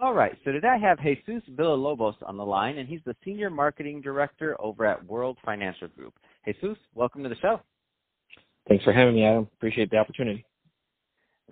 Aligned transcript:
All 0.00 0.14
right, 0.14 0.38
so 0.44 0.52
today 0.52 0.68
I 0.68 0.78
have 0.78 1.00
Jesus 1.00 1.42
Villalobos 1.56 2.14
on 2.24 2.36
the 2.36 2.44
line, 2.46 2.78
and 2.78 2.88
he's 2.88 3.00
the 3.04 3.16
Senior 3.24 3.50
Marketing 3.50 4.00
Director 4.00 4.54
over 4.60 4.86
at 4.86 5.04
World 5.04 5.36
Financial 5.44 5.88
Group. 5.88 6.14
Jesus, 6.44 6.78
welcome 6.94 7.24
to 7.24 7.28
the 7.28 7.34
show. 7.42 7.60
Thanks 8.68 8.84
for 8.84 8.92
having 8.92 9.16
me, 9.16 9.24
Adam. 9.24 9.48
Appreciate 9.56 9.90
the 9.90 9.96
opportunity. 9.96 10.44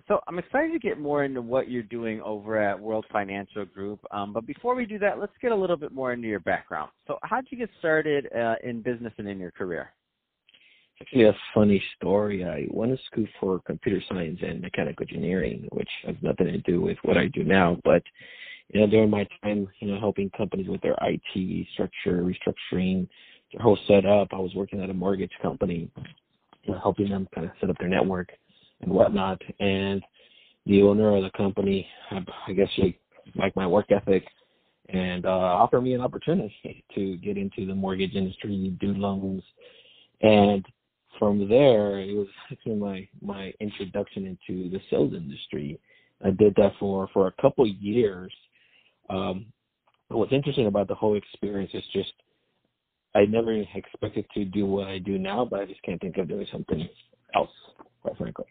So 0.07 0.21
I'm 0.29 0.39
excited 0.39 0.71
to 0.71 0.79
get 0.79 0.97
more 0.97 1.25
into 1.25 1.41
what 1.41 1.69
you're 1.69 1.83
doing 1.83 2.21
over 2.21 2.57
at 2.57 2.79
World 2.79 3.05
Financial 3.11 3.65
Group. 3.65 3.99
Um, 4.11 4.31
but 4.31 4.47
before 4.47 4.75
we 4.75 4.85
do 4.85 4.97
that, 4.99 5.19
let's 5.19 5.33
get 5.41 5.51
a 5.51 5.55
little 5.55 5.75
bit 5.75 5.91
more 5.91 6.13
into 6.13 6.29
your 6.29 6.39
background. 6.39 6.89
So 7.05 7.17
how 7.23 7.41
did 7.41 7.51
you 7.51 7.57
get 7.57 7.69
started 7.79 8.29
uh, 8.33 8.55
in 8.63 8.81
business 8.81 9.11
and 9.17 9.27
in 9.27 9.39
your 9.39 9.51
career? 9.51 9.89
Actually 11.01 11.25
a 11.25 11.35
funny 11.53 11.81
story. 11.95 12.43
I 12.43 12.65
went 12.69 12.97
to 12.97 13.03
school 13.05 13.25
for 13.39 13.59
computer 13.59 14.01
science 14.09 14.39
and 14.41 14.61
mechanical 14.61 15.05
engineering, 15.09 15.67
which 15.71 15.89
has 16.05 16.15
nothing 16.21 16.47
to 16.47 16.57
do 16.59 16.81
with 16.81 16.97
what 17.03 17.17
I 17.17 17.27
do 17.27 17.43
now. 17.43 17.77
But 17.83 18.03
you 18.69 18.81
know, 18.81 18.87
during 18.87 19.09
my 19.09 19.27
time, 19.43 19.67
you 19.79 19.87
know, 19.87 19.99
helping 19.99 20.29
companies 20.31 20.67
with 20.67 20.81
their 20.81 20.97
IT 21.01 21.67
structure, 21.73 22.23
restructuring, 22.23 23.07
their 23.53 23.61
whole 23.61 23.77
setup, 23.87 24.29
I 24.31 24.37
was 24.37 24.53
working 24.55 24.81
at 24.81 24.89
a 24.89 24.93
mortgage 24.93 25.31
company, 25.41 25.89
you 26.63 26.73
know, 26.73 26.79
helping 26.79 27.09
them 27.09 27.27
kind 27.33 27.47
of 27.47 27.53
set 27.61 27.69
up 27.69 27.77
their 27.79 27.87
network 27.87 28.29
and 28.81 28.91
whatnot. 28.91 29.41
And 29.59 30.03
the 30.65 30.81
owner 30.81 31.15
of 31.15 31.23
the 31.23 31.31
company, 31.37 31.87
I 32.11 32.51
guess 32.53 32.67
she 32.75 32.99
liked 33.35 33.55
my 33.55 33.67
work 33.67 33.85
ethic 33.89 34.25
and 34.89 35.25
uh, 35.25 35.29
offered 35.29 35.81
me 35.81 35.93
an 35.93 36.01
opportunity 36.01 36.83
to 36.95 37.17
get 37.17 37.37
into 37.37 37.65
the 37.65 37.75
mortgage 37.75 38.15
industry, 38.15 38.75
do 38.81 38.93
loans, 38.93 39.43
and 40.21 40.65
from 41.19 41.47
there, 41.49 41.99
it 41.99 42.15
was 42.15 42.27
actually 42.51 42.75
my 42.75 43.07
my 43.21 43.53
introduction 43.59 44.25
into 44.25 44.69
the 44.69 44.79
sales 44.89 45.13
industry. 45.13 45.79
I 46.23 46.31
did 46.31 46.55
that 46.55 46.73
for 46.79 47.07
for 47.13 47.27
a 47.27 47.41
couple 47.41 47.65
of 47.65 47.75
years. 47.79 48.33
Um, 49.09 49.47
what's 50.09 50.33
interesting 50.33 50.67
about 50.67 50.87
the 50.87 50.95
whole 50.95 51.15
experience 51.15 51.71
is 51.73 51.83
just 51.93 52.11
I 53.15 53.25
never 53.25 53.53
expected 53.53 54.25
to 54.33 54.45
do 54.45 54.65
what 54.65 54.87
I 54.87 54.99
do 54.99 55.17
now, 55.17 55.45
but 55.45 55.61
I 55.61 55.65
just 55.65 55.81
can't 55.83 55.99
think 55.99 56.17
of 56.17 56.27
doing 56.27 56.45
something 56.51 56.87
else, 57.35 57.49
quite 58.01 58.17
frankly. 58.17 58.45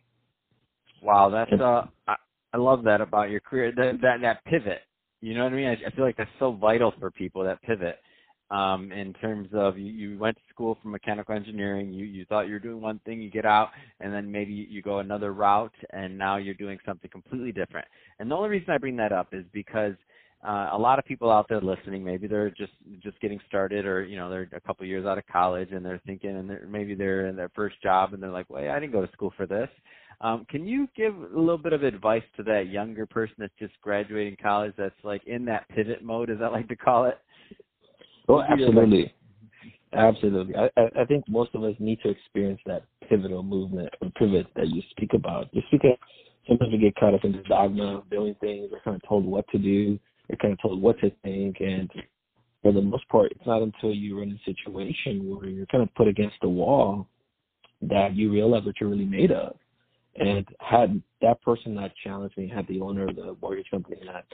Wow, 1.02 1.28
that's 1.28 1.52
uh, 1.60 1.86
I, 2.08 2.16
I 2.52 2.56
love 2.56 2.82
that 2.84 3.00
about 3.00 3.30
your 3.30 3.40
career. 3.40 3.72
That 3.76 3.98
that 4.02 4.20
that 4.22 4.44
pivot. 4.44 4.82
You 5.20 5.34
know 5.34 5.44
what 5.44 5.52
I 5.52 5.56
mean? 5.56 5.66
I, 5.66 5.78
I 5.86 5.90
feel 5.90 6.04
like 6.04 6.16
that's 6.16 6.30
so 6.38 6.52
vital 6.52 6.92
for 6.98 7.10
people. 7.10 7.44
That 7.44 7.62
pivot 7.62 7.98
um, 8.50 8.92
in 8.92 9.12
terms 9.14 9.48
of 9.52 9.78
you, 9.78 9.92
you 9.92 10.18
went 10.18 10.36
to 10.36 10.42
school 10.50 10.78
for 10.82 10.88
mechanical 10.88 11.34
engineering, 11.34 11.92
you, 11.92 12.04
you 12.04 12.24
thought 12.26 12.46
you 12.46 12.52
were 12.52 12.58
doing 12.60 12.80
one 12.80 13.00
thing, 13.04 13.20
you 13.20 13.30
get 13.30 13.44
out, 13.44 13.70
and 14.00 14.12
then 14.12 14.30
maybe 14.30 14.52
you 14.52 14.82
go 14.82 15.00
another 15.00 15.32
route, 15.32 15.74
and 15.90 16.16
now 16.16 16.36
you're 16.36 16.54
doing 16.54 16.78
something 16.86 17.10
completely 17.10 17.52
different. 17.52 17.86
And 18.18 18.30
the 18.30 18.34
only 18.34 18.48
reason 18.48 18.70
I 18.70 18.78
bring 18.78 18.96
that 18.96 19.12
up 19.12 19.28
is 19.32 19.44
because 19.52 19.94
uh, 20.46 20.70
a 20.72 20.78
lot 20.78 20.98
of 20.98 21.04
people 21.04 21.30
out 21.30 21.46
there 21.48 21.60
listening, 21.60 22.04
maybe 22.04 22.28
they're 22.28 22.50
just 22.50 22.72
just 23.02 23.18
getting 23.20 23.40
started, 23.48 23.84
or 23.84 24.04
you 24.04 24.16
know 24.16 24.30
they're 24.30 24.48
a 24.52 24.60
couple 24.60 24.86
years 24.86 25.06
out 25.06 25.18
of 25.18 25.26
college, 25.26 25.70
and 25.72 25.84
they're 25.84 26.00
thinking, 26.06 26.36
and 26.36 26.48
they're, 26.48 26.66
maybe 26.70 26.94
they're 26.94 27.26
in 27.26 27.36
their 27.36 27.48
first 27.48 27.82
job, 27.82 28.12
and 28.12 28.22
they're 28.22 28.30
like, 28.30 28.48
"Wait, 28.48 28.68
I 28.68 28.78
didn't 28.78 28.92
go 28.92 29.04
to 29.04 29.12
school 29.12 29.32
for 29.36 29.46
this." 29.46 29.68
Um, 30.20 30.46
can 30.48 30.66
you 30.66 30.88
give 30.96 31.14
a 31.14 31.38
little 31.38 31.58
bit 31.58 31.72
of 31.72 31.82
advice 31.82 32.22
to 32.36 32.42
that 32.44 32.68
younger 32.68 33.06
person 33.06 33.34
that's 33.38 33.52
just 33.58 33.74
graduating 33.82 34.36
college, 34.40 34.72
that's 34.78 34.94
like 35.02 35.26
in 35.26 35.44
that 35.46 35.68
pivot 35.70 36.02
mode, 36.02 36.30
as 36.30 36.38
I 36.40 36.48
like 36.48 36.68
to 36.68 36.76
call 36.76 37.06
it? 37.06 37.18
Oh, 38.28 38.42
absolutely. 38.42 39.12
Absolutely. 39.92 40.54
I, 40.56 40.68
I 41.00 41.04
think 41.04 41.24
most 41.28 41.54
of 41.54 41.62
us 41.62 41.74
need 41.78 42.00
to 42.02 42.10
experience 42.10 42.60
that 42.66 42.84
pivotal 43.08 43.42
movement 43.42 43.88
or 44.02 44.10
pivot 44.10 44.46
that 44.56 44.68
you 44.68 44.82
speak 44.90 45.14
about. 45.14 45.52
Just 45.54 45.66
because 45.70 45.96
sometimes 46.46 46.72
we 46.72 46.78
get 46.78 46.96
caught 46.96 47.14
up 47.14 47.24
in 47.24 47.32
the 47.32 47.42
dogma 47.48 47.98
of 47.98 48.10
doing 48.10 48.34
things. 48.40 48.68
We're 48.70 48.80
kind 48.80 48.96
of 48.96 49.08
told 49.08 49.24
what 49.24 49.46
to 49.52 49.58
do. 49.58 49.98
We're 50.28 50.36
kind 50.36 50.52
of 50.52 50.60
told 50.60 50.82
what 50.82 50.98
to 51.00 51.10
think. 51.22 51.58
And 51.60 51.90
for 52.62 52.72
the 52.72 52.82
most 52.82 53.08
part, 53.08 53.30
it's 53.30 53.46
not 53.46 53.62
until 53.62 53.94
you 53.94 54.18
run 54.18 54.38
a 54.38 54.44
situation 54.50 55.28
where 55.28 55.48
you're 55.48 55.66
kind 55.66 55.82
of 55.82 55.94
put 55.94 56.08
against 56.08 56.36
the 56.42 56.48
wall 56.48 57.08
that 57.82 58.14
you 58.14 58.32
realize 58.32 58.64
what 58.64 58.74
you're 58.80 58.90
really 58.90 59.04
made 59.04 59.30
of. 59.30 59.56
And 60.16 60.46
had 60.60 61.02
that 61.20 61.40
person 61.42 61.74
not 61.74 61.92
challenged 62.02 62.36
me, 62.36 62.50
had 62.52 62.66
the 62.68 62.80
owner 62.80 63.06
of 63.08 63.16
the 63.16 63.36
mortgage 63.40 63.70
company 63.70 63.98
not 64.04 64.24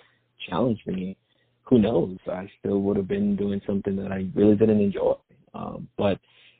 challenged 0.48 0.86
me, 0.86 1.16
who 1.64 1.78
knows? 1.78 2.16
I 2.26 2.50
still 2.58 2.80
would 2.82 2.96
have 2.96 3.08
been 3.08 3.36
doing 3.36 3.60
something 3.66 3.96
that 3.96 4.12
I 4.12 4.26
really 4.34 4.56
didn't 4.56 4.80
enjoy. 4.80 5.14
Um, 5.54 5.88
but 5.96 6.18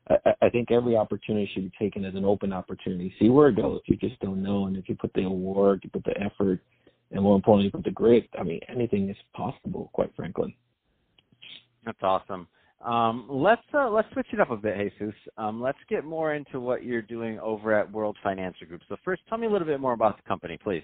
I, 0.09 0.35
I 0.43 0.49
think 0.49 0.71
every 0.71 0.97
opportunity 0.97 1.51
should 1.53 1.65
be 1.65 1.73
taken 1.79 2.05
as 2.05 2.15
an 2.15 2.25
open 2.25 2.53
opportunity. 2.53 3.15
See 3.19 3.29
where 3.29 3.49
it 3.49 3.57
goes. 3.57 3.81
You 3.87 3.97
just 3.97 4.19
don't 4.21 4.43
know. 4.43 4.67
And 4.67 4.77
if 4.77 4.89
you 4.89 4.95
put 4.95 5.13
the 5.15 5.29
work, 5.29 5.85
you 5.85 5.91
put 5.91 6.05
the 6.05 6.19
effort, 6.21 6.61
and 7.11 7.23
more 7.23 7.37
importantly, 7.37 7.71
put 7.71 7.85
the 7.85 7.91
grit, 7.91 8.29
I 8.39 8.43
mean, 8.43 8.61
anything 8.69 9.11
is 9.11 9.17
possible, 9.35 9.91
quite 9.93 10.15
frankly. 10.17 10.57
That's 11.85 12.03
awesome. 12.03 12.49
Um, 12.85 13.27
let's 13.29 13.63
uh, 13.73 13.89
let's 13.91 14.09
switch 14.13 14.27
it 14.33 14.41
up 14.41 14.51
a 14.51 14.57
bit, 14.57 14.77
Jesus. 14.99 15.15
Um, 15.39 15.61
let's 15.61 15.79
get 15.89 16.05
more 16.05 16.35
into 16.35 16.59
what 16.59 16.85
you're 16.85 17.03
doing 17.03 17.39
over 17.39 17.73
at 17.73 17.91
World 17.91 18.17
Financial 18.23 18.67
Group. 18.67 18.83
So 18.89 18.97
first, 19.05 19.23
tell 19.29 19.39
me 19.39 19.47
a 19.47 19.51
little 19.51 19.67
bit 19.67 19.79
more 19.79 19.93
about 19.93 20.17
the 20.17 20.23
company, 20.27 20.59
please. 20.63 20.83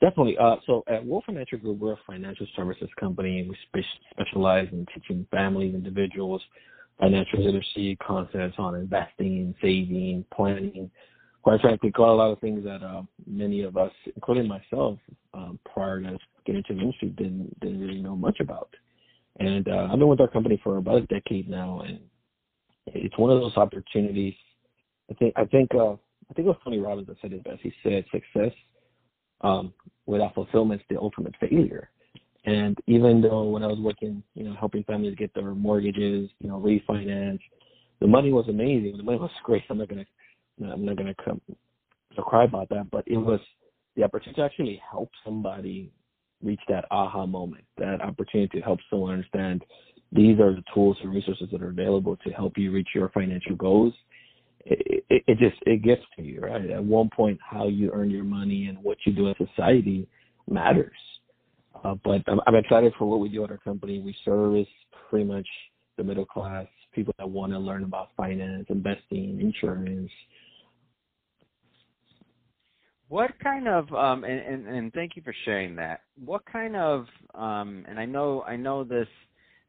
Definitely. 0.00 0.38
Uh, 0.38 0.56
so 0.66 0.82
at 0.88 1.04
World 1.04 1.24
Financial 1.26 1.58
Group, 1.58 1.78
we're 1.78 1.92
a 1.92 1.98
financial 2.06 2.46
services 2.56 2.88
company. 2.98 3.40
and 3.40 3.50
We 3.50 3.56
spe- 3.68 3.86
specialize 4.12 4.68
in 4.72 4.86
teaching 4.94 5.26
families, 5.30 5.74
individuals, 5.74 6.42
financial 6.98 7.44
literacy 7.44 7.96
concepts 7.96 8.54
on 8.58 8.74
investing, 8.76 9.54
saving, 9.60 10.24
planning. 10.34 10.90
Quite 11.42 11.60
frankly, 11.60 11.90
quite 11.90 12.08
a 12.08 12.12
lot 12.12 12.32
of 12.32 12.38
things 12.40 12.64
that 12.64 12.82
uh, 12.82 13.02
many 13.26 13.62
of 13.62 13.76
us, 13.76 13.92
including 14.14 14.48
myself, 14.48 14.98
um, 15.34 15.58
prior 15.70 16.00
to 16.00 16.18
getting 16.46 16.62
into 16.66 16.74
the 16.74 16.80
industry, 16.80 17.08
didn't 17.08 17.58
didn't 17.60 17.80
really 17.80 18.00
know 18.00 18.16
much 18.16 18.40
about. 18.40 18.74
And 19.38 19.66
uh, 19.68 19.88
I've 19.90 19.98
been 19.98 20.08
with 20.08 20.20
our 20.20 20.28
company 20.28 20.60
for 20.62 20.76
about 20.76 21.02
a 21.02 21.06
decade 21.06 21.48
now, 21.48 21.80
and 21.80 21.98
it's 22.86 23.16
one 23.16 23.30
of 23.30 23.40
those 23.40 23.56
opportunities. 23.56 24.34
I 25.10 25.14
think 25.14 25.32
I 25.36 25.44
think 25.46 25.74
uh, 25.74 25.92
I 25.92 26.34
think 26.34 26.46
it 26.46 26.50
was 26.50 26.58
Tony 26.62 26.78
Robbins 26.78 27.08
that 27.08 27.16
said 27.22 27.32
it 27.32 27.44
best. 27.44 27.60
He 27.62 27.72
said 27.82 28.04
success 28.12 28.52
um, 29.42 29.72
without 30.06 30.34
fulfillment 30.34 30.80
is 30.80 30.86
the 30.90 31.00
ultimate 31.00 31.34
failure. 31.40 31.90
And 32.44 32.78
even 32.86 33.20
though 33.20 33.44
when 33.44 33.62
I 33.62 33.66
was 33.66 33.78
working, 33.78 34.22
you 34.34 34.44
know, 34.44 34.54
helping 34.58 34.82
families 34.84 35.14
get 35.16 35.34
their 35.34 35.54
mortgages, 35.54 36.30
you 36.40 36.48
know, 36.48 36.58
refinance, 36.58 37.40
the 38.00 38.06
money 38.06 38.32
was 38.32 38.46
amazing. 38.48 38.96
The 38.96 39.02
money 39.02 39.18
was 39.18 39.30
great. 39.44 39.62
I'm 39.68 39.78
not 39.78 39.88
gonna, 39.88 40.06
I'm 40.62 40.84
not 40.84 40.96
gonna 40.96 41.14
come 41.22 41.40
to 42.16 42.22
cry 42.22 42.44
about 42.44 42.70
that, 42.70 42.90
but 42.90 43.04
it 43.06 43.18
was 43.18 43.40
the 43.96 44.04
opportunity 44.04 44.40
to 44.40 44.44
actually 44.44 44.82
help 44.90 45.10
somebody 45.24 45.92
reach 46.42 46.60
that 46.68 46.86
aha 46.90 47.26
moment, 47.26 47.64
that 47.76 48.00
opportunity 48.00 48.58
to 48.58 48.64
help 48.64 48.80
someone 48.88 49.12
understand 49.12 49.62
these 50.12 50.40
are 50.40 50.54
the 50.54 50.64
tools 50.74 50.96
and 51.02 51.12
resources 51.12 51.48
that 51.52 51.62
are 51.62 51.68
available 51.68 52.16
to 52.16 52.30
help 52.30 52.56
you 52.56 52.72
reach 52.72 52.88
your 52.94 53.10
financial 53.10 53.54
goals 53.54 53.92
it, 54.70 55.24
it, 55.26 55.38
just 55.38 55.56
it 55.66 55.82
gets 55.82 56.02
to 56.16 56.22
you, 56.22 56.40
right? 56.40 56.70
At 56.70 56.82
one 56.82 57.10
point, 57.14 57.38
how 57.48 57.68
you 57.68 57.90
earn 57.92 58.10
your 58.10 58.24
money 58.24 58.66
and 58.66 58.78
what 58.78 58.98
you 59.04 59.12
do 59.12 59.28
in 59.28 59.34
society 59.36 60.08
matters. 60.48 60.96
Uh, 61.84 61.94
but 62.04 62.22
I'm, 62.26 62.40
I'm 62.46 62.54
excited 62.54 62.92
for 62.98 63.06
what 63.06 63.20
we 63.20 63.28
do 63.28 63.44
at 63.44 63.50
our 63.50 63.58
company. 63.58 64.00
We 64.00 64.14
service 64.24 64.68
pretty 65.08 65.24
much 65.24 65.46
the 65.96 66.04
middle 66.04 66.26
class, 66.26 66.66
people 66.92 67.14
that 67.18 67.28
want 67.28 67.52
to 67.52 67.58
learn 67.58 67.84
about 67.84 68.08
finance, 68.16 68.66
investing, 68.68 69.40
insurance. 69.40 70.10
What 73.08 73.32
kind 73.42 73.66
of 73.66 73.92
um, 73.92 74.22
and, 74.22 74.38
and, 74.40 74.68
and 74.68 74.92
thank 74.92 75.16
you 75.16 75.22
for 75.22 75.34
sharing 75.44 75.74
that. 75.76 76.02
What 76.24 76.42
kind 76.50 76.76
of 76.76 77.06
um, 77.34 77.84
and 77.88 77.98
I 77.98 78.06
know 78.06 78.42
I 78.42 78.54
know 78.54 78.84
this 78.84 79.08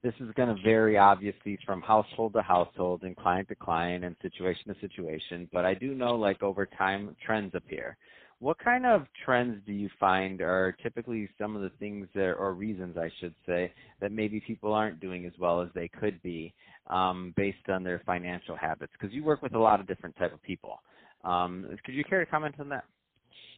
this 0.03 0.13
is 0.19 0.29
going 0.35 0.55
to 0.55 0.61
vary 0.63 0.97
obviously 0.97 1.57
from 1.65 1.81
household 1.81 2.33
to 2.33 2.41
household 2.41 3.03
and 3.03 3.15
client 3.15 3.47
to 3.49 3.55
client 3.55 4.03
and 4.03 4.15
situation 4.21 4.73
to 4.73 4.79
situation, 4.79 5.47
but 5.53 5.65
I 5.65 5.73
do 5.73 5.93
know 5.93 6.15
like 6.15 6.41
over 6.41 6.65
time 6.65 7.15
trends 7.23 7.53
appear. 7.53 7.97
What 8.39 8.57
kind 8.57 8.87
of 8.87 9.05
trends 9.23 9.61
do 9.67 9.71
you 9.71 9.87
find 9.99 10.41
are 10.41 10.75
typically 10.81 11.29
some 11.39 11.55
of 11.55 11.61
the 11.61 11.69
things 11.77 12.07
that, 12.15 12.31
or 12.31 12.53
reasons 12.53 12.97
I 12.97 13.11
should 13.19 13.35
say, 13.45 13.71
that 13.99 14.11
maybe 14.11 14.39
people 14.39 14.73
aren't 14.73 14.99
doing 14.99 15.27
as 15.27 15.33
well 15.39 15.61
as 15.61 15.69
they 15.75 15.87
could 15.87 16.19
be 16.23 16.51
um, 16.87 17.35
based 17.37 17.69
on 17.69 17.83
their 17.83 18.01
financial 18.03 18.55
habits? 18.55 18.91
Because 18.99 19.13
you 19.13 19.23
work 19.23 19.43
with 19.43 19.53
a 19.53 19.59
lot 19.59 19.79
of 19.79 19.85
different 19.85 20.15
type 20.15 20.33
of 20.33 20.41
people. 20.41 20.81
Um, 21.23 21.67
could 21.85 21.93
you 21.93 22.03
care 22.03 22.25
to 22.25 22.31
comment 22.31 22.55
on 22.59 22.67
that? 22.69 22.85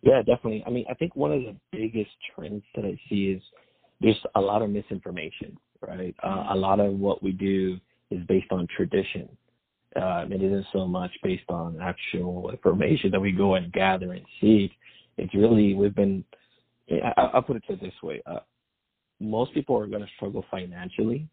Yeah, 0.01 0.19
definitely. 0.19 0.65
I 0.67 0.69
mean, 0.69 0.83
I 0.89 0.95
think 0.95 1.15
one 1.15 1.31
of 1.31 1.41
the 1.43 1.55
biggest 1.71 2.11
trends 2.35 2.63
that 2.75 2.83
I 2.83 2.99
see 3.07 3.31
is 3.31 3.41
there's 4.01 4.19
a 4.35 4.41
lot 4.41 4.61
of 4.61 4.69
misinformation, 4.69 5.57
right? 5.87 6.15
Uh, 6.23 6.47
a 6.51 6.55
lot 6.55 6.79
of 6.79 6.93
what 6.93 7.21
we 7.23 7.31
do 7.31 7.77
is 8.11 8.25
based 8.27 8.51
on 8.51 8.67
tradition. 8.75 9.29
Uh, 9.95 10.25
it 10.29 10.41
isn't 10.41 10.65
so 10.73 10.87
much 10.87 11.11
based 11.21 11.49
on 11.49 11.79
actual 11.81 12.49
information 12.49 13.11
that 13.11 13.19
we 13.19 13.31
go 13.31 13.55
and 13.55 13.71
gather 13.73 14.13
and 14.13 14.25
seek. 14.41 14.71
It's 15.17 15.33
really 15.35 15.73
we've 15.75 15.95
been. 15.95 16.23
I, 16.91 17.29
I'll 17.33 17.43
put 17.43 17.57
it 17.57 17.81
this 17.81 17.93
way: 18.01 18.21
uh, 18.25 18.39
most 19.19 19.53
people 19.53 19.77
are 19.77 19.87
going 19.87 20.01
to 20.01 20.07
struggle 20.15 20.43
financially 20.49 21.27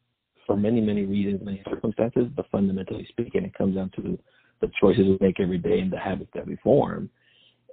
for 0.47 0.57
many, 0.57 0.81
many 0.81 1.05
reasons, 1.07 1.41
many 1.43 1.63
circumstances. 1.69 2.27
But 2.37 2.47
fundamentally 2.53 3.07
speaking, 3.09 3.45
it 3.45 3.55
comes 3.55 3.77
down 3.77 3.91
to 3.97 4.19
the 4.61 4.71
choices 4.81 5.07
we 5.07 5.19
make 5.21 5.41
every 5.41 5.59
day 5.59 5.81
and 5.81 5.91
the 5.91 5.99
habits 5.99 6.31
that 6.35 6.47
we 6.47 6.57
form. 6.57 7.09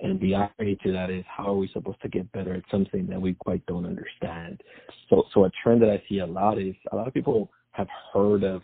And 0.02 0.20
the 0.20 0.36
irony 0.36 0.78
to 0.84 0.92
that 0.92 1.10
is 1.10 1.24
how 1.28 1.54
are 1.54 1.58
we 1.58 1.70
supposed 1.74 2.02
to 2.02 2.10
get 2.10 2.32
better 2.32 2.54
at 2.54 2.64
something 2.70 3.08
that 3.08 3.20
we 3.20 3.34
quite 3.34 3.66
don't 3.66 3.86
understand? 3.86 4.62
So 5.10 5.24
so 5.34 5.46
a 5.46 5.52
trend 5.64 5.82
that 5.82 5.90
I 5.90 6.02
see 6.08 6.20
a 6.20 6.26
lot 6.26 6.60
is 6.60 6.76
a 6.92 6.96
lot 6.96 7.08
of 7.08 7.14
people 7.14 7.50
have 7.72 7.88
heard 8.14 8.44
of 8.44 8.62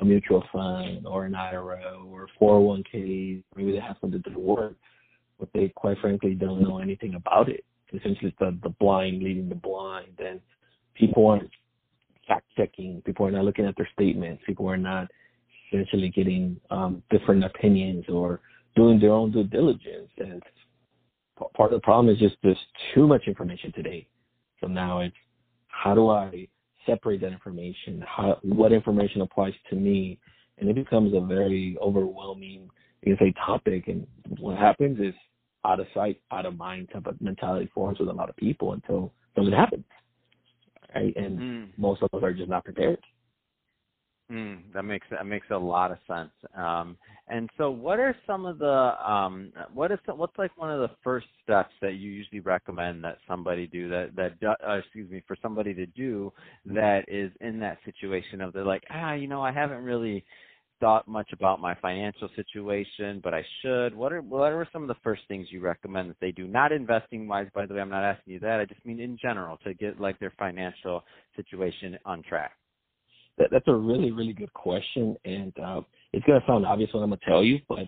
a 0.00 0.04
mutual 0.04 0.42
fund 0.52 1.06
or 1.06 1.24
an 1.24 1.34
IRA 1.34 2.02
or 2.06 2.28
401k. 2.40 3.42
Maybe 3.56 3.72
they 3.72 3.80
have 3.80 3.96
something 4.00 4.22
to 4.22 4.38
work, 4.38 4.74
but 5.38 5.48
they 5.54 5.72
quite 5.74 5.98
frankly 6.00 6.34
don't 6.34 6.62
know 6.62 6.78
anything 6.78 7.14
about 7.14 7.48
it. 7.48 7.64
Essentially, 7.88 8.30
it's 8.30 8.38
the, 8.38 8.58
the 8.62 8.74
blind 8.80 9.22
leading 9.22 9.48
the 9.48 9.54
blind, 9.54 10.18
and 10.18 10.40
people 10.94 11.28
aren't 11.28 11.50
fact 12.26 12.46
checking. 12.56 13.02
People 13.02 13.26
are 13.26 13.30
not 13.30 13.44
looking 13.44 13.66
at 13.66 13.76
their 13.76 13.88
statements. 13.94 14.42
People 14.46 14.68
are 14.68 14.76
not 14.76 15.08
essentially 15.72 16.08
getting 16.08 16.60
um, 16.70 17.02
different 17.10 17.44
opinions 17.44 18.04
or 18.08 18.40
doing 18.74 18.98
their 18.98 19.12
own 19.12 19.30
due 19.30 19.44
diligence. 19.44 20.10
And 20.18 20.42
part 21.36 21.72
of 21.72 21.80
the 21.80 21.84
problem 21.84 22.14
is 22.14 22.20
just 22.20 22.36
there's 22.42 22.58
too 22.94 23.06
much 23.06 23.22
information 23.26 23.72
today. 23.72 24.06
So 24.60 24.66
now 24.66 25.00
it's 25.00 25.16
how 25.68 25.94
do 25.94 26.10
I 26.10 26.48
separate 26.86 27.20
that 27.22 27.32
information? 27.32 28.04
How 28.06 28.38
what 28.42 28.72
information 28.72 29.20
applies 29.20 29.54
to 29.70 29.76
me? 29.76 30.18
And 30.58 30.68
it 30.68 30.76
becomes 30.76 31.14
a 31.14 31.20
very 31.20 31.76
overwhelming, 31.82 32.70
you 33.02 33.16
can 33.16 33.26
say, 33.26 33.34
topic. 33.44 33.88
And 33.88 34.06
what 34.38 34.56
happens 34.56 35.00
is 35.00 35.14
out 35.64 35.80
of 35.80 35.86
sight, 35.92 36.20
out 36.30 36.46
of 36.46 36.56
mind 36.56 36.90
type 36.92 37.06
of 37.06 37.20
mentality 37.20 37.68
forms 37.74 37.98
with 37.98 38.08
a 38.08 38.12
lot 38.12 38.30
of 38.30 38.36
people 38.36 38.72
until 38.72 39.12
something 39.34 39.52
happens. 39.52 39.84
Right? 40.94 41.14
And 41.16 41.38
mm. 41.38 41.68
most 41.76 42.02
of 42.02 42.10
us 42.14 42.22
are 42.22 42.32
just 42.32 42.48
not 42.48 42.64
prepared. 42.64 43.00
Mm, 44.30 44.72
that 44.72 44.84
makes 44.84 45.06
that 45.10 45.26
makes 45.26 45.48
a 45.50 45.56
lot 45.56 45.90
of 45.90 45.98
sense. 46.06 46.30
Um, 46.56 46.96
and 47.26 47.48
so, 47.56 47.70
what 47.70 47.98
are 47.98 48.14
some 48.26 48.44
of 48.44 48.58
the 48.58 48.66
um, 49.10 49.50
what 49.72 49.90
is 49.90 49.98
some, 50.04 50.18
what's 50.18 50.36
like 50.36 50.56
one 50.58 50.70
of 50.70 50.80
the 50.80 50.94
first 51.02 51.26
steps 51.42 51.72
that 51.80 51.94
you 51.94 52.10
usually 52.10 52.40
recommend 52.40 53.02
that 53.04 53.16
somebody 53.26 53.66
do 53.66 53.88
that 53.88 54.10
that 54.16 54.32
uh, 54.46 54.74
excuse 54.74 55.10
me 55.10 55.22
for 55.26 55.36
somebody 55.40 55.72
to 55.72 55.86
do 55.86 56.32
that 56.66 57.04
is 57.08 57.32
in 57.40 57.58
that 57.60 57.78
situation 57.84 58.42
of 58.42 58.52
they're 58.52 58.64
like 58.64 58.84
ah 58.90 59.14
you 59.14 59.26
know 59.26 59.40
I 59.40 59.52
haven't 59.52 59.82
really 59.84 60.22
thought 60.80 61.08
much 61.08 61.32
about 61.32 61.62
my 61.62 61.74
financial 61.76 62.28
situation, 62.36 63.20
but 63.24 63.32
I 63.32 63.42
should. 63.62 63.94
What 63.94 64.12
are 64.12 64.20
what 64.20 64.52
are 64.52 64.68
some 64.70 64.82
of 64.82 64.88
the 64.88 64.96
first 65.02 65.22
things 65.26 65.46
you 65.50 65.60
recommend 65.60 66.10
that 66.10 66.20
they 66.20 66.30
do? 66.30 66.46
Not 66.46 66.72
investing 66.72 67.26
wise, 67.26 67.48
by 67.54 67.64
the 67.64 67.72
way. 67.72 67.80
I'm 67.80 67.88
not 67.88 68.04
asking 68.04 68.34
you 68.34 68.40
that. 68.40 68.60
I 68.60 68.66
just 68.66 68.84
mean 68.84 69.00
in 69.00 69.16
general 69.20 69.56
to 69.64 69.72
get 69.72 69.98
like 69.98 70.18
their 70.18 70.34
financial 70.38 71.04
situation 71.36 71.96
on 72.04 72.22
track. 72.22 72.52
That, 73.38 73.48
that's 73.50 73.66
a 73.66 73.74
really, 73.74 74.12
really 74.12 74.34
good 74.34 74.52
question, 74.52 75.16
and 75.24 75.52
uh, 75.58 75.80
it's 76.14 76.26
going 76.26 76.40
to 76.40 76.46
sound 76.46 76.64
obvious 76.64 76.90
what 76.92 77.02
I'm 77.02 77.10
going 77.10 77.18
to 77.18 77.26
tell 77.26 77.42
you, 77.42 77.58
but 77.68 77.80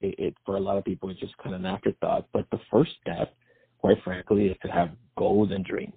it, 0.00 0.14
it 0.18 0.34
for 0.44 0.56
a 0.56 0.60
lot 0.60 0.78
of 0.78 0.84
people 0.84 1.10
it's 1.10 1.20
just 1.20 1.36
kind 1.38 1.54
of 1.54 1.60
an 1.60 1.66
afterthought. 1.66 2.26
But 2.32 2.46
the 2.50 2.60
first 2.70 2.92
step, 3.02 3.34
quite 3.78 3.96
frankly, 4.04 4.46
is 4.46 4.56
to 4.64 4.68
have 4.68 4.90
goals 5.18 5.50
and 5.52 5.64
dreams. 5.64 5.92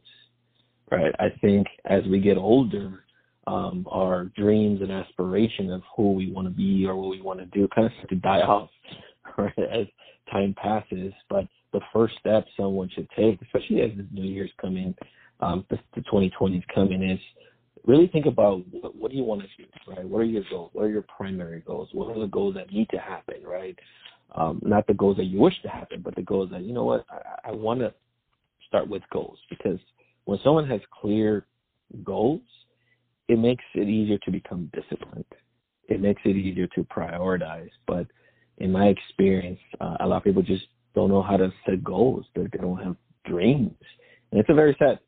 Right? 0.92 1.14
I 1.20 1.28
think 1.42 1.68
as 1.86 2.02
we 2.10 2.20
get 2.20 2.38
older, 2.38 3.04
um, 3.46 3.86
our 3.90 4.26
dreams 4.36 4.82
and 4.82 4.92
aspiration 4.92 5.72
of 5.72 5.82
who 5.96 6.14
we 6.14 6.32
want 6.32 6.48
to 6.48 6.54
be 6.54 6.86
or 6.88 6.96
what 6.96 7.10
we 7.10 7.22
want 7.22 7.40
to 7.40 7.46
do 7.48 7.68
kind 7.74 7.86
of 7.86 7.94
start 7.94 8.10
to 8.10 8.16
die 8.16 8.42
off 8.48 8.70
right, 9.38 9.54
as 9.58 9.86
time 10.32 10.56
passes. 10.58 11.14
But 11.30 11.46
the 11.72 11.82
first 11.94 12.16
step 12.20 12.46
someone 12.58 12.90
should 12.94 13.08
take, 13.16 13.40
especially 13.42 13.82
as 13.82 13.92
the 13.96 14.08
new 14.12 14.28
year's 14.28 14.52
coming, 14.60 14.96
um, 15.42 15.66
the, 15.70 15.78
the 15.96 16.02
2020 16.02 16.58
is 16.58 16.64
coming, 16.74 17.04
is 17.04 17.20
really 17.86 18.08
think 18.08 18.26
about 18.26 18.62
what, 18.72 18.96
what 18.96 19.12
do 19.12 19.18
you 19.18 19.24
want 19.24 19.42
to 19.42 19.48
do, 19.58 19.70
right? 19.88 20.06
What 20.06 20.20
are 20.20 20.26
your 20.26 20.44
goals? 20.50 20.70
What 20.74 20.84
are 20.84 20.90
your 20.90 21.04
primary 21.04 21.62
goals? 21.66 21.90
What 21.94 22.16
are 22.16 22.20
the 22.20 22.28
goals 22.28 22.56
that 22.56 22.72
need 22.72 22.90
to 22.90 22.98
happen, 22.98 23.44
right? 23.44 23.78
Um, 24.36 24.62
not 24.64 24.86
the 24.88 24.94
goals 24.94 25.18
that 25.18 25.26
you 25.26 25.40
wish 25.40 25.60
to 25.64 25.70
happen, 25.70 26.02
but 26.02 26.16
the 26.16 26.22
goals 26.22 26.50
that 26.52 26.62
you 26.62 26.74
know 26.74 26.86
what 26.86 27.06
I, 27.10 27.50
I 27.50 27.52
want 27.52 27.80
to 27.80 27.94
start 28.68 28.88
with 28.88 29.02
goals 29.12 29.40
because 29.50 29.80
when 30.26 30.40
someone 30.44 30.68
has 30.70 30.82
clear 31.02 31.48
goals, 32.04 32.42
it 33.28 33.40
makes 33.40 33.64
it 33.74 33.88
easier 33.88 34.18
to 34.20 34.32
become 34.32 34.72
disciplined. 34.74 35.26
It 35.88 36.02
makes 36.02 36.22
it 36.26 36.36
easier 36.36 36.68
to 36.68 36.84
prioritize. 36.84 37.70
But 37.88 38.06
in 38.60 38.72
my 38.72 38.88
experience, 38.88 39.60
uh, 39.82 39.98
a 40.02 40.08
lot 40.08 40.18
of 40.18 40.24
people 40.24 40.44
just 40.44 40.66
don't 40.94 41.10
know 41.10 41.24
how 41.24 41.38
to 41.38 41.52
set 41.66 41.84
goals. 41.84 42.26
They, 42.36 42.44
they 42.44 42.60
don't 42.60 42.78
have 42.84 42.96
dreams, 43.26 43.76
and 44.32 44.40
it's 44.40 44.50
a 44.50 44.54
very 44.54 44.76
sad 44.80 45.00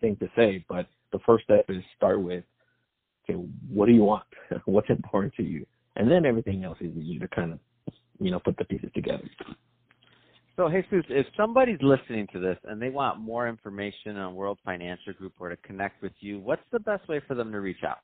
thing 0.00 0.16
to 0.16 0.28
say, 0.36 0.64
but 0.68 0.86
first 1.26 1.44
step 1.44 1.66
is 1.68 1.82
start 1.96 2.20
with, 2.20 2.44
okay, 3.24 3.38
what 3.68 3.86
do 3.86 3.92
you 3.92 4.04
want? 4.04 4.24
What's 4.64 4.90
important 4.90 5.34
to 5.34 5.42
you? 5.42 5.66
And 5.96 6.10
then 6.10 6.24
everything 6.24 6.64
else 6.64 6.78
is 6.80 6.96
easy 6.96 7.18
to 7.18 7.28
kind 7.28 7.52
of, 7.52 7.58
you 8.20 8.30
know, 8.30 8.40
put 8.40 8.56
the 8.56 8.64
pieces 8.64 8.90
together. 8.94 9.28
So, 10.56 10.68
Jesus, 10.68 11.04
if 11.08 11.26
somebody's 11.36 11.78
listening 11.80 12.26
to 12.32 12.38
this 12.38 12.58
and 12.64 12.80
they 12.80 12.90
want 12.90 13.20
more 13.20 13.48
information 13.48 14.16
on 14.16 14.34
World 14.34 14.58
Financial 14.64 15.12
Group 15.14 15.32
or 15.38 15.48
to 15.48 15.56
connect 15.58 16.02
with 16.02 16.12
you, 16.20 16.40
what's 16.40 16.62
the 16.72 16.80
best 16.80 17.08
way 17.08 17.20
for 17.26 17.34
them 17.34 17.50
to 17.52 17.60
reach 17.60 17.82
out? 17.86 17.98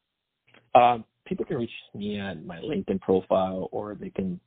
Um, 0.81 1.05
people 1.27 1.45
can 1.45 1.59
reach 1.59 1.71
me 1.95 2.19
at 2.19 2.45
my 2.45 2.57
LinkedIn 2.57 3.01
profile 3.01 3.69
or 3.71 3.95
they 3.95 4.11
can 4.11 4.41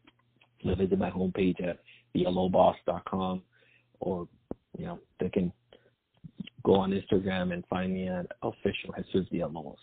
visit 0.66 0.98
my 0.98 1.12
homepage 1.12 1.64
at 1.64 1.80
thealoboss.com 2.16 3.44
or, 4.00 4.28
you 4.78 4.86
know, 4.86 5.00
they 5.20 5.30
can 5.30 5.54
go 6.64 6.76
on 6.76 6.92
Instagram 6.92 7.54
and 7.54 7.64
find 7.68 7.94
me 7.94 8.08
at 8.08 8.28
official 8.42 8.94
Jesus 8.98 9.28
Villalobos. 9.32 9.76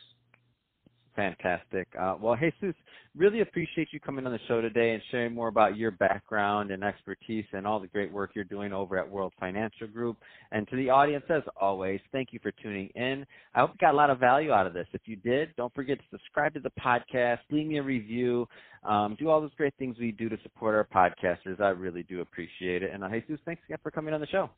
Fantastic. 1.19 1.89
Uh, 2.01 2.15
well, 2.21 2.37
Jesus, 2.37 2.77
really 3.17 3.41
appreciate 3.41 3.89
you 3.91 3.99
coming 3.99 4.25
on 4.25 4.31
the 4.31 4.39
show 4.47 4.61
today 4.61 4.93
and 4.93 5.03
sharing 5.11 5.35
more 5.35 5.49
about 5.49 5.77
your 5.77 5.91
background 5.91 6.71
and 6.71 6.85
expertise 6.85 7.45
and 7.53 7.67
all 7.67 7.81
the 7.81 7.89
great 7.89 8.13
work 8.13 8.31
you're 8.35 8.45
doing 8.45 8.73
over 8.73 8.97
at 8.97 9.11
World 9.11 9.33
Financial 9.41 9.89
Group. 9.89 10.17
And 10.53 10.69
to 10.69 10.77
the 10.77 10.91
audience, 10.91 11.25
as 11.29 11.43
always, 11.61 11.99
thank 12.13 12.33
you 12.33 12.39
for 12.41 12.53
tuning 12.63 12.89
in. 12.95 13.27
I 13.53 13.63
hope 13.63 13.71
you 13.73 13.79
got 13.81 13.95
a 13.95 13.97
lot 13.97 14.11
of 14.11 14.21
value 14.21 14.53
out 14.53 14.69
of 14.69 14.75
this. 14.75 14.87
If 14.93 15.01
you 15.07 15.17
did, 15.17 15.49
don't 15.57 15.75
forget 15.75 15.99
to 15.99 16.05
subscribe 16.13 16.55
to 16.55 16.61
the 16.61 16.71
podcast, 16.81 17.39
leave 17.51 17.67
me 17.67 17.79
a 17.79 17.83
review, 17.83 18.47
um, 18.85 19.17
do 19.19 19.29
all 19.29 19.41
those 19.41 19.55
great 19.57 19.75
things 19.77 19.97
we 19.99 20.13
do 20.13 20.29
to 20.29 20.39
support 20.45 20.77
our 20.77 20.87
podcasters. 20.87 21.61
I 21.61 21.71
really 21.71 22.05
do 22.05 22.21
appreciate 22.21 22.85
it. 22.85 22.93
And 22.95 23.03
uh, 23.03 23.09
Jesus, 23.09 23.41
thanks 23.45 23.63
again 23.67 23.79
for 23.83 23.91
coming 23.91 24.15
on 24.15 24.21
the 24.21 24.29
show. 24.29 24.51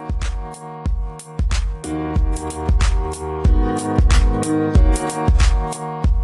Thank 0.00 0.24
you. 6.14 6.19